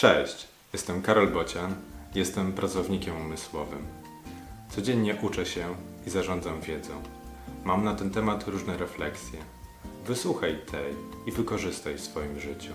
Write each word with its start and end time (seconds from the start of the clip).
Cześć, 0.00 0.48
jestem 0.72 1.02
Karol 1.02 1.28
Bocian, 1.28 1.74
jestem 2.14 2.52
pracownikiem 2.52 3.16
umysłowym. 3.16 3.86
Codziennie 4.70 5.16
uczę 5.22 5.46
się 5.46 5.74
i 6.06 6.10
zarządzam 6.10 6.60
wiedzą. 6.60 7.02
Mam 7.64 7.84
na 7.84 7.94
ten 7.94 8.10
temat 8.10 8.48
różne 8.48 8.76
refleksje. 8.76 9.38
Wysłuchaj 10.06 10.58
tej 10.70 10.94
i 11.26 11.32
wykorzystaj 11.32 11.94
w 11.94 12.00
swoim 12.00 12.40
życiu. 12.40 12.72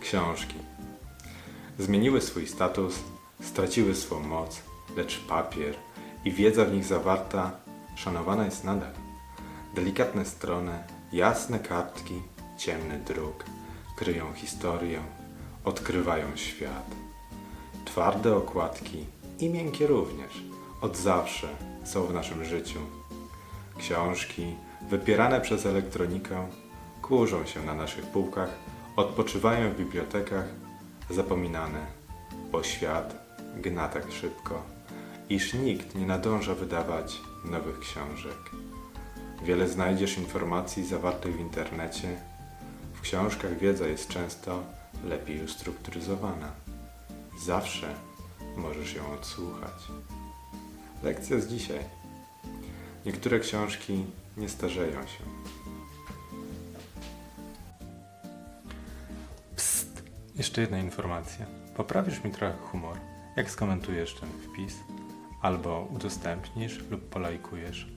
Książki. 0.00 0.54
Zmieniły 1.78 2.20
swój 2.20 2.46
status, 2.46 2.98
straciły 3.40 3.94
swą 3.94 4.20
moc, 4.20 4.62
lecz 4.96 5.20
papier 5.20 5.74
i 6.24 6.32
wiedza 6.32 6.64
w 6.64 6.72
nich 6.72 6.84
zawarta 6.84 7.50
szanowana 7.96 8.44
jest 8.44 8.64
nadal. 8.64 9.05
Delikatne 9.76 10.24
strony, 10.24 10.72
jasne 11.12 11.58
kartki, 11.58 12.22
ciemny 12.58 12.98
druk 12.98 13.44
kryją 13.96 14.32
historię, 14.32 15.00
odkrywają 15.64 16.36
świat. 16.36 16.90
Twarde 17.84 18.36
okładki 18.36 19.06
i 19.38 19.50
miękkie 19.50 19.86
również 19.86 20.42
od 20.80 20.96
zawsze 20.96 21.48
są 21.84 22.06
w 22.06 22.14
naszym 22.14 22.44
życiu. 22.44 22.78
Książki, 23.78 24.54
wypierane 24.90 25.40
przez 25.40 25.66
elektronikę, 25.66 26.48
kurzą 27.02 27.46
się 27.46 27.62
na 27.62 27.74
naszych 27.74 28.06
półkach, 28.06 28.50
odpoczywają 28.96 29.70
w 29.70 29.76
bibliotekach, 29.76 30.46
zapominane, 31.10 31.86
bo 32.52 32.62
świat 32.62 33.16
gna 33.56 33.88
tak 33.88 34.12
szybko, 34.12 34.62
iż 35.28 35.54
nikt 35.54 35.94
nie 35.94 36.06
nadąża 36.06 36.54
wydawać 36.54 37.20
nowych 37.44 37.78
książek. 37.78 38.50
Wiele 39.44 39.68
znajdziesz 39.68 40.18
informacji 40.18 40.86
zawartych 40.86 41.36
w 41.36 41.40
internecie. 41.40 42.16
W 42.92 43.00
książkach 43.00 43.58
wiedza 43.58 43.86
jest 43.86 44.08
często 44.08 44.62
lepiej 45.04 45.44
ustrukturyzowana. 45.44 46.52
Zawsze 47.44 47.94
możesz 48.56 48.94
ją 48.94 49.12
odsłuchać. 49.12 49.82
Lekcja 51.02 51.40
z 51.40 51.48
dzisiaj. 51.48 51.80
Niektóre 53.06 53.40
książki 53.40 54.04
nie 54.36 54.48
starzeją 54.48 55.02
się. 55.06 55.24
Psst! 59.56 60.02
Jeszcze 60.34 60.60
jedna 60.60 60.78
informacja. 60.78 61.46
Poprawisz 61.76 62.24
mi 62.24 62.30
trochę 62.30 62.56
humor, 62.56 62.96
jak 63.36 63.50
skomentujesz 63.50 64.14
ten 64.14 64.28
wpis, 64.28 64.74
albo 65.42 65.88
udostępnisz 65.90 66.78
lub 66.90 67.08
polajkujesz. 67.08 67.96